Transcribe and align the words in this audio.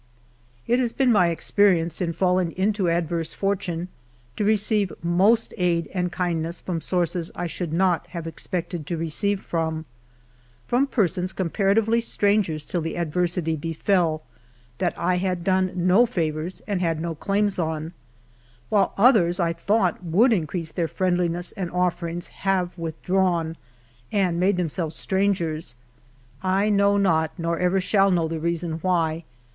It 0.65 0.79
has 0.79 0.93
been 0.93 1.11
my 1.11 1.27
experience 1.27 2.01
in 2.01 2.11
falling 2.13 2.53
into 2.53 2.89
adverse 2.89 3.35
fortune 3.35 3.87
to 4.35 4.43
receive 4.43 4.91
most 5.03 5.53
aid 5.59 5.89
and 5.93 6.11
kindness 6.11 6.59
from 6.59 6.81
sources 6.81 7.29
I 7.35 7.45
should 7.45 7.71
not 7.71 8.07
have 8.07 8.25
expected 8.25 8.87
to 8.87 8.97
receive 8.97 9.41
from: 9.41 9.85
from 10.65 10.87
persons 10.87 11.33
comparatively 11.33 12.01
strangers 12.01 12.65
till 12.65 12.81
the 12.81 12.97
adversity 12.97 13.55
befell, 13.55 14.23
that 14.79 14.97
I 14.97 15.17
had 15.17 15.43
done 15.43 15.71
no 15.75 16.07
favors 16.07 16.63
and 16.65 16.81
had 16.81 16.99
no 16.99 17.13
claims 17.13 17.59
on; 17.59 17.93
while 18.69 18.95
others 18.97 19.39
I 19.39 19.53
thought 19.53 20.03
would 20.03 20.33
increase 20.33 20.71
their 20.71 20.87
friendliness 20.87 21.51
and 21.51 21.69
oiFerings 21.69 22.29
have 22.29 22.75
withdrawn 22.75 23.55
and 24.11 24.39
made 24.39 24.57
themselves 24.57 24.95
strangers; 24.95 25.75
I 26.41 26.71
know 26.71 26.97
not, 26.97 27.37
nor 27.37 27.59
ever 27.59 27.79
shall 27.79 28.09
know 28.09 28.27
the 28.27 28.39
reason 28.39 28.79
why. 28.81 29.25